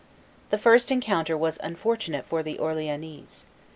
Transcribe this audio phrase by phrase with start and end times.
[0.49, 3.45] The first encounter was unfortunate for the Orleannese.